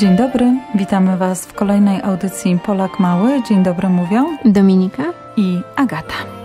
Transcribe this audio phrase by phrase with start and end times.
[0.00, 3.42] Dzień dobry, witamy Was w kolejnej audycji Polak Mały.
[3.42, 5.02] Dzień dobry mówią Dominika
[5.36, 6.39] i Agata.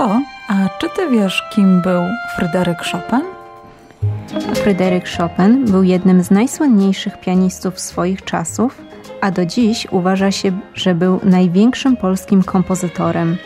[0.00, 2.02] Dominiko, a czy Ty wiesz, kim był
[2.36, 3.22] Fryderyk Chopin?
[4.54, 8.82] Fryderyk Chopin był jednym z najsłynniejszych pianistów swoich czasów,
[9.20, 13.36] a do dziś uważa się, że był największym polskim kompozytorem.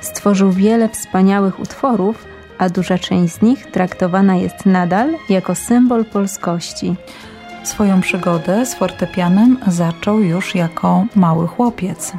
[0.00, 2.24] Stworzył wiele wspaniałych utworów,
[2.58, 6.94] a duża część z nich traktowana jest nadal jako symbol polskości.
[7.64, 12.12] Swoją przygodę z fortepianem zaczął już jako mały chłopiec.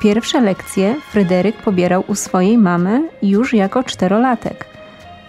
[0.00, 4.66] Pierwsze lekcje Fryderyk pobierał u swojej mamy już jako czterolatek.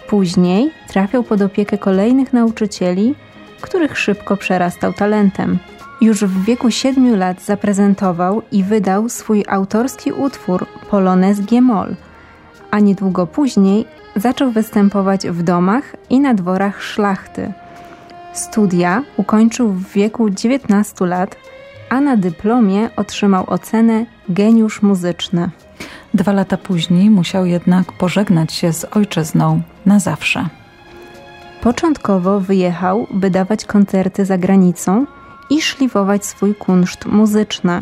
[0.08, 3.16] Później trafiał pod opiekę kolejnych nauczycieli,
[3.62, 5.60] których szybko przerastał talentem.
[6.02, 11.96] Już w wieku siedmiu lat zaprezentował i wydał swój autorski utwór Polonez G-moll,
[12.72, 17.54] a niedługo później zaczął występować w domach i na dworach szlachty.
[18.34, 21.36] Studia ukończył w wieku 19 lat,
[21.90, 25.50] a na dyplomie otrzymał ocenę geniusz muzyczny.
[26.14, 30.50] Dwa lata później musiał jednak pożegnać się z ojczyzną na zawsze.
[31.62, 35.06] Początkowo wyjechał, by dawać koncerty za granicą
[35.50, 37.82] i szlifować swój kunszt muzyczny.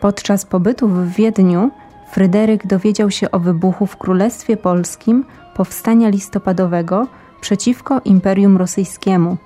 [0.00, 1.70] Podczas pobytu w Wiedniu
[2.12, 5.24] Fryderyk dowiedział się o wybuchu w Królestwie Polskim
[5.56, 7.06] powstania listopadowego
[7.40, 9.36] przeciwko Imperium Rosyjskiemu.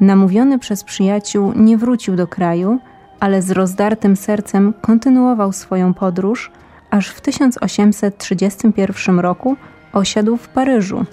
[0.00, 2.78] Namówiony przez przyjaciół nie wrócił do kraju,
[3.20, 6.50] ale z rozdartym sercem kontynuował swoją podróż,
[6.90, 9.56] aż w 1831 roku
[9.92, 11.04] osiadł w Paryżu.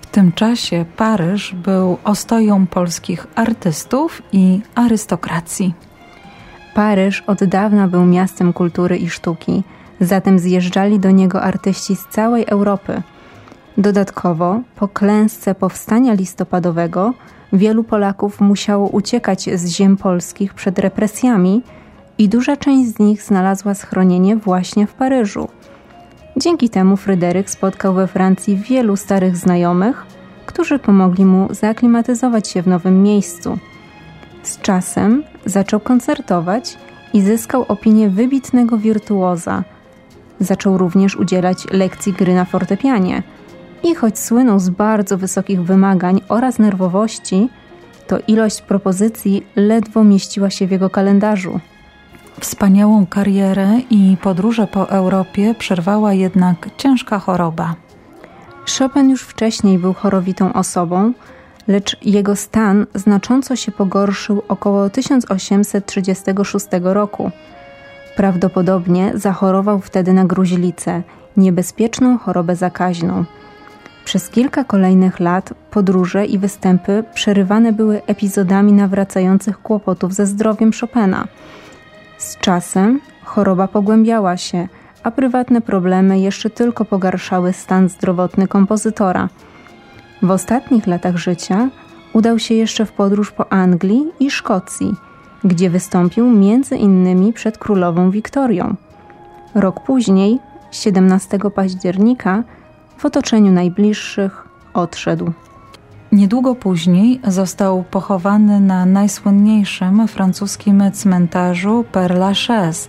[0.00, 5.74] W tym czasie Paryż był ostoją polskich artystów i arystokracji.
[6.74, 9.62] Paryż od dawna był miastem kultury i sztuki,
[10.00, 13.02] zatem zjeżdżali do niego artyści z całej Europy.
[13.78, 17.14] Dodatkowo, po klęsce powstania listopadowego,
[17.54, 21.62] wielu Polaków musiało uciekać z ziem polskich przed represjami
[22.18, 25.48] i duża część z nich znalazła schronienie właśnie w Paryżu.
[26.36, 30.06] Dzięki temu Fryderyk spotkał we Francji wielu starych znajomych,
[30.46, 33.58] którzy pomogli mu zaaklimatyzować się w nowym miejscu.
[34.42, 36.78] Z czasem zaczął koncertować
[37.12, 39.64] i zyskał opinię wybitnego wirtuoza.
[40.40, 43.22] Zaczął również udzielać lekcji gry na fortepianie.
[43.84, 47.48] I choć słynął z bardzo wysokich wymagań oraz nerwowości,
[48.06, 51.60] to ilość propozycji ledwo mieściła się w jego kalendarzu.
[52.40, 57.74] Wspaniałą karierę i podróże po Europie przerwała jednak ciężka choroba.
[58.78, 61.12] Chopin już wcześniej był chorowitą osobą,
[61.68, 67.30] lecz jego stan znacząco się pogorszył około 1836 roku.
[68.16, 71.02] Prawdopodobnie zachorował wtedy na gruźlicę,
[71.36, 73.24] niebezpieczną chorobę zakaźną.
[74.04, 81.24] Przez kilka kolejnych lat podróże i występy przerywane były epizodami nawracających kłopotów ze zdrowiem Chopina.
[82.18, 84.68] Z czasem choroba pogłębiała się,
[85.02, 89.28] a prywatne problemy jeszcze tylko pogarszały stan zdrowotny kompozytora.
[90.22, 91.68] W ostatnich latach życia
[92.12, 94.94] udał się jeszcze w podróż po Anglii i Szkocji,
[95.44, 98.74] gdzie wystąpił między innymi przed królową Wiktorią.
[99.54, 100.38] Rok później,
[100.70, 102.44] 17 października,
[102.98, 105.32] w otoczeniu najbliższych odszedł.
[106.12, 112.88] Niedługo później został pochowany na najsłynniejszym francuskim cmentarzu Père Lachaise,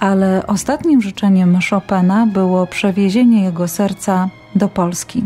[0.00, 5.24] ale ostatnim życzeniem Chopina było przewiezienie jego serca do Polski.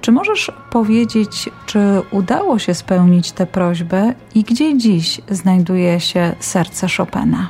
[0.00, 6.86] Czy możesz powiedzieć, czy udało się spełnić tę prośbę i gdzie dziś znajduje się serce
[6.96, 7.48] Chopina?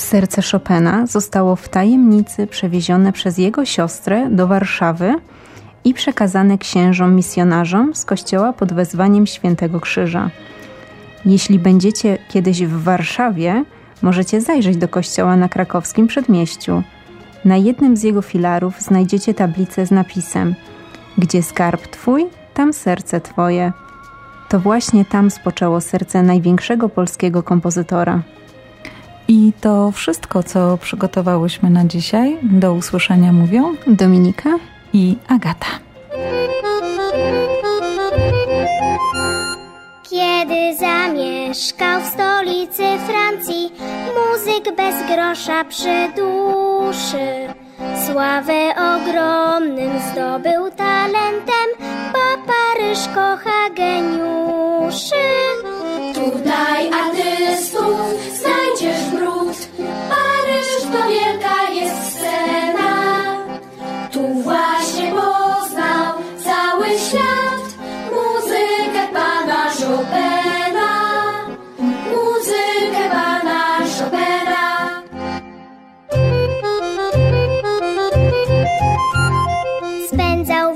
[0.00, 5.14] Serce Chopina zostało w tajemnicy przewiezione przez jego siostrę do Warszawy
[5.84, 10.30] i przekazane księżom misjonarzom z kościoła pod wezwaniem Świętego Krzyża.
[11.26, 13.64] Jeśli będziecie kiedyś w Warszawie,
[14.02, 16.82] możecie zajrzeć do kościoła na krakowskim przedmieściu.
[17.44, 20.54] Na jednym z jego filarów znajdziecie tablicę z napisem:
[21.18, 23.72] Gdzie skarb twój, tam serce twoje.
[24.48, 28.22] To właśnie tam spoczęło serce największego polskiego kompozytora.
[29.30, 32.38] I to wszystko, co przygotowałyśmy na dzisiaj.
[32.42, 34.50] Do usłyszenia mówią Dominika
[34.92, 35.66] i Agata.
[40.10, 43.72] Kiedy zamieszkał w stolicy Francji,
[44.16, 47.28] muzyk bez grosza przy duszy.
[48.06, 51.68] Sławę ogromnym zdobył talentem,
[52.12, 53.59] bo Paryż kocha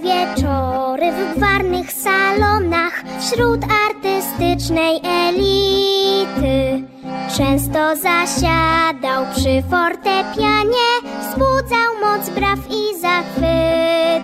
[0.04, 6.82] wieczory w gwarnych salonach wśród artystycznej elity.
[7.36, 10.88] Często zasiadał przy fortepianie,
[11.20, 14.23] wzbudzał moc braw i zachwyty.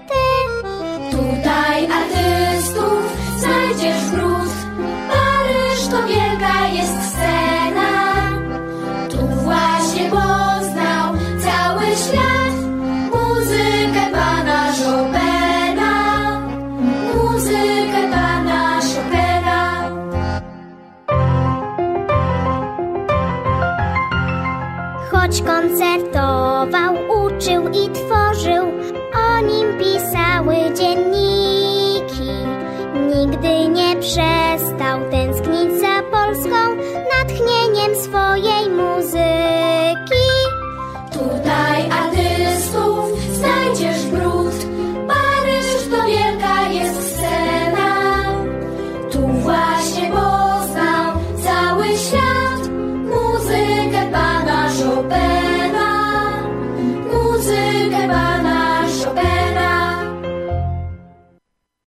[34.90, 36.76] Przestał tęsknić za Polską,
[37.18, 38.49] natchnieniem swojej